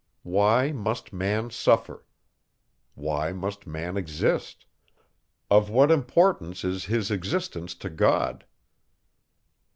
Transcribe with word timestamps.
Why 0.23 0.71
must 0.71 1.13
man 1.13 1.51
suffer? 1.51 2.07
Why 2.95 3.31
must 3.33 3.67
man 3.67 3.97
exist? 3.97 4.65
Of 5.51 5.69
what 5.69 5.91
importance 5.91 6.63
is 6.63 6.85
his 6.85 7.11
existence 7.11 7.75
to 7.75 7.89
God? 7.91 8.45